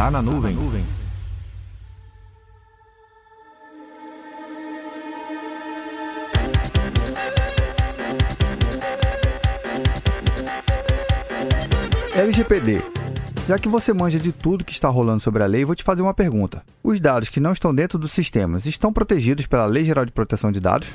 Tá 0.00 0.10
na 0.10 0.22
nuvem. 0.22 0.56
LGPD. 12.14 12.80
Já 13.46 13.58
que 13.58 13.68
você 13.68 13.92
manja 13.92 14.18
de 14.18 14.32
tudo 14.32 14.64
que 14.64 14.72
está 14.72 14.88
rolando 14.88 15.20
sobre 15.20 15.42
a 15.42 15.46
lei, 15.46 15.66
vou 15.66 15.74
te 15.74 15.84
fazer 15.84 16.00
uma 16.00 16.14
pergunta. 16.14 16.62
Os 16.82 16.98
dados 16.98 17.28
que 17.28 17.38
não 17.38 17.52
estão 17.52 17.74
dentro 17.74 17.98
dos 17.98 18.12
sistemas 18.12 18.64
estão 18.64 18.90
protegidos 18.90 19.46
pela 19.46 19.66
Lei 19.66 19.84
Geral 19.84 20.06
de 20.06 20.12
Proteção 20.12 20.50
de 20.50 20.60
Dados? 20.60 20.88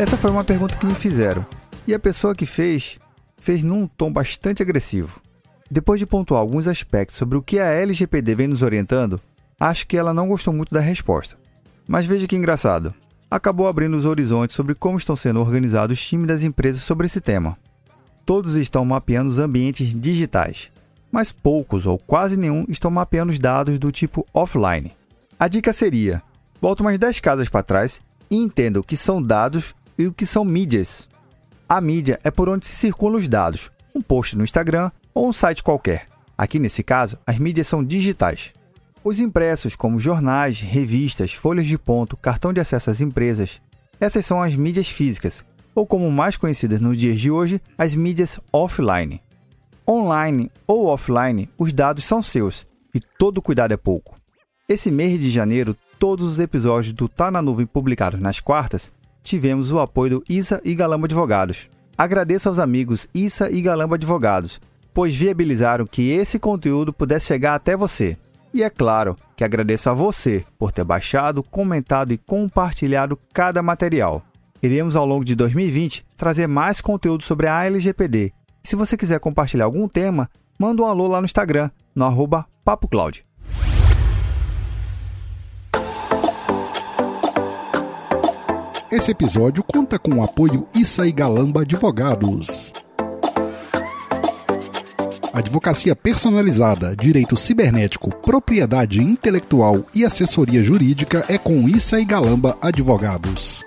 Essa 0.00 0.16
foi 0.16 0.32
uma 0.32 0.42
pergunta 0.42 0.76
que 0.76 0.84
me 0.84 0.94
fizeram. 0.96 1.46
E 1.86 1.94
a 1.94 1.98
pessoa 2.00 2.34
que 2.34 2.44
fez, 2.44 2.98
fez 3.46 3.62
num 3.62 3.86
tom 3.86 4.12
bastante 4.12 4.60
agressivo. 4.60 5.20
Depois 5.70 6.00
de 6.00 6.06
pontuar 6.06 6.40
alguns 6.40 6.66
aspectos 6.66 7.16
sobre 7.16 7.38
o 7.38 7.42
que 7.42 7.60
a 7.60 7.66
LGPD 7.66 8.34
vem 8.34 8.48
nos 8.48 8.60
orientando, 8.60 9.20
acho 9.58 9.86
que 9.86 9.96
ela 9.96 10.12
não 10.12 10.26
gostou 10.26 10.52
muito 10.52 10.74
da 10.74 10.80
resposta. 10.80 11.38
Mas 11.86 12.06
veja 12.06 12.26
que 12.26 12.34
engraçado 12.34 12.92
acabou 13.30 13.68
abrindo 13.68 13.96
os 13.96 14.04
horizontes 14.04 14.56
sobre 14.56 14.74
como 14.74 14.98
estão 14.98 15.14
sendo 15.14 15.38
organizados 15.38 15.96
os 15.96 16.04
times 16.04 16.26
das 16.26 16.42
empresas 16.42 16.82
sobre 16.82 17.06
esse 17.06 17.20
tema. 17.20 17.56
Todos 18.24 18.56
estão 18.56 18.84
mapeando 18.84 19.30
os 19.30 19.38
ambientes 19.38 19.94
digitais, 19.94 20.72
mas 21.12 21.30
poucos 21.30 21.86
ou 21.86 21.98
quase 21.98 22.36
nenhum 22.36 22.64
estão 22.68 22.90
mapeando 22.90 23.32
os 23.32 23.38
dados 23.38 23.78
do 23.78 23.92
tipo 23.92 24.26
offline. 24.34 24.90
A 25.38 25.46
dica 25.46 25.72
seria: 25.72 26.20
volte 26.60 26.82
umas 26.82 26.98
10 26.98 27.20
casas 27.20 27.48
para 27.48 27.62
trás 27.62 28.00
e 28.28 28.36
entenda 28.36 28.80
o 28.80 28.84
que 28.84 28.96
são 28.96 29.22
dados 29.22 29.72
e 29.96 30.04
o 30.08 30.12
que 30.12 30.26
são 30.26 30.44
mídias. 30.44 31.08
A 31.68 31.80
mídia 31.80 32.20
é 32.22 32.30
por 32.30 32.48
onde 32.48 32.64
se 32.64 32.76
circulam 32.76 33.18
os 33.18 33.26
dados, 33.26 33.72
um 33.92 34.00
post 34.00 34.36
no 34.36 34.44
Instagram 34.44 34.88
ou 35.12 35.28
um 35.28 35.32
site 35.32 35.64
qualquer. 35.64 36.06
Aqui 36.38 36.60
nesse 36.60 36.84
caso, 36.84 37.18
as 37.26 37.38
mídias 37.38 37.66
são 37.66 37.82
digitais. 37.82 38.52
Os 39.02 39.18
impressos, 39.18 39.74
como 39.74 39.98
jornais, 39.98 40.60
revistas, 40.60 41.32
folhas 41.32 41.66
de 41.66 41.76
ponto, 41.76 42.16
cartão 42.16 42.52
de 42.52 42.60
acesso 42.60 42.90
às 42.90 43.00
empresas, 43.00 43.60
essas 44.00 44.24
são 44.24 44.40
as 44.40 44.54
mídias 44.54 44.88
físicas, 44.88 45.44
ou 45.74 45.84
como 45.84 46.08
mais 46.10 46.36
conhecidas 46.36 46.80
nos 46.80 46.96
dias 46.96 47.18
de 47.18 47.32
hoje, 47.32 47.60
as 47.76 47.96
mídias 47.96 48.38
offline. 48.52 49.20
Online 49.88 50.50
ou 50.68 50.86
offline, 50.86 51.48
os 51.58 51.72
dados 51.72 52.04
são 52.04 52.22
seus 52.22 52.64
e 52.94 53.00
todo 53.00 53.42
cuidado 53.42 53.74
é 53.74 53.76
pouco. 53.76 54.14
Esse 54.68 54.92
mês 54.92 55.18
de 55.18 55.32
janeiro, 55.32 55.76
todos 55.98 56.26
os 56.26 56.38
episódios 56.38 56.92
do 56.92 57.08
Tá 57.08 57.28
na 57.28 57.42
Nuvem 57.42 57.66
publicados 57.66 58.20
nas 58.20 58.38
quartas, 58.38 58.92
tivemos 59.26 59.72
o 59.72 59.80
apoio 59.80 60.10
do 60.10 60.24
Issa 60.28 60.60
e 60.64 60.74
Galamba 60.74 61.06
Advogados. 61.06 61.68
Agradeço 61.98 62.48
aos 62.48 62.58
amigos 62.58 63.08
Issa 63.12 63.50
e 63.50 63.60
Galamba 63.60 63.96
Advogados, 63.96 64.60
pois 64.94 65.14
viabilizaram 65.14 65.84
que 65.84 66.10
esse 66.10 66.38
conteúdo 66.38 66.92
pudesse 66.92 67.26
chegar 67.26 67.54
até 67.54 67.76
você. 67.76 68.16
E 68.54 68.62
é 68.62 68.70
claro 68.70 69.16
que 69.34 69.42
agradeço 69.42 69.90
a 69.90 69.94
você 69.94 70.44
por 70.56 70.70
ter 70.70 70.84
baixado, 70.84 71.42
comentado 71.42 72.12
e 72.12 72.18
compartilhado 72.18 73.18
cada 73.34 73.62
material. 73.62 74.22
Iremos 74.62 74.94
ao 74.96 75.04
longo 75.04 75.24
de 75.24 75.34
2020 75.34 76.06
trazer 76.16 76.46
mais 76.46 76.80
conteúdo 76.80 77.24
sobre 77.24 77.48
a 77.48 77.64
LGPD. 77.64 78.32
Se 78.62 78.76
você 78.76 78.96
quiser 78.96 79.20
compartilhar 79.20 79.64
algum 79.64 79.88
tema, 79.88 80.30
manda 80.58 80.82
um 80.82 80.86
alô 80.86 81.06
lá 81.06 81.20
no 81.20 81.26
Instagram, 81.26 81.70
no 81.94 82.04
arroba 82.04 82.46
PapoCloud. 82.64 83.26
Esse 88.96 89.10
episódio 89.10 89.62
conta 89.62 89.98
com 89.98 90.14
o 90.14 90.24
apoio 90.24 90.66
Issa 90.74 91.06
e 91.06 91.12
Galamba 91.12 91.60
Advogados. 91.60 92.72
Advocacia 95.34 95.94
personalizada, 95.94 96.96
direito 96.96 97.36
cibernético, 97.36 98.08
propriedade 98.08 99.02
intelectual 99.02 99.84
e 99.94 100.02
assessoria 100.02 100.64
jurídica 100.64 101.26
é 101.28 101.36
com 101.36 101.68
Issa 101.68 102.00
e 102.00 102.06
Galamba 102.06 102.56
Advogados. 102.62 103.66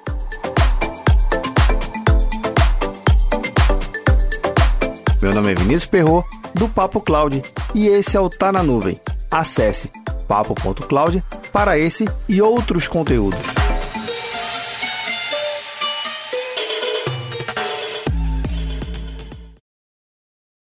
Meu 5.22 5.36
nome 5.36 5.52
é 5.52 5.54
Vinícius 5.54 5.86
Perro 5.86 6.26
do 6.56 6.68
Papo 6.68 7.00
Cloud, 7.02 7.44
e 7.76 7.86
esse 7.88 8.18
é 8.18 8.20
o 8.20 8.32
Tá 8.32 8.52
na 8.52 8.64
Nuvem. 8.64 9.00
Acesse 9.30 9.92
papo.cloud 10.28 11.24
para 11.54 11.78
esse 11.78 12.10
e 12.28 12.42
outros 12.42 12.88
conteúdos. 12.88 13.59